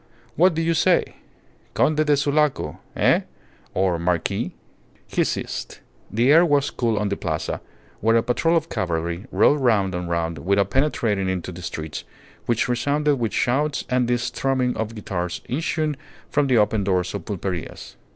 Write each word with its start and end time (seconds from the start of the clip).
What 0.35 0.55
do 0.55 0.63
you 0.63 0.73
say? 0.73 1.17
Conde 1.75 2.03
de 2.07 2.17
Sulaco 2.17 2.79
Eh? 2.95 3.21
or 3.75 3.99
marquis..." 3.99 4.51
He 5.15 5.23
ceased. 5.23 5.79
The 6.09 6.31
air 6.31 6.43
was 6.43 6.71
cool 6.71 6.97
on 6.97 7.09
the 7.09 7.15
Plaza, 7.15 7.61
where 7.99 8.15
a 8.15 8.23
patrol 8.23 8.57
of 8.57 8.67
cavalry 8.67 9.27
rode 9.31 9.59
round 9.59 9.93
and 9.93 10.09
round 10.09 10.39
without 10.39 10.71
penetrating 10.71 11.29
into 11.29 11.51
the 11.51 11.61
streets, 11.61 12.03
which 12.47 12.67
resounded 12.67 13.17
with 13.19 13.31
shouts 13.31 13.85
and 13.91 14.07
the 14.07 14.17
strumming 14.17 14.75
of 14.75 14.95
guitars 14.95 15.41
issuing 15.47 15.95
from 16.31 16.47
the 16.47 16.57
open 16.57 16.83
doors 16.83 17.13
of 17.13 17.25
pulperias. 17.25 17.95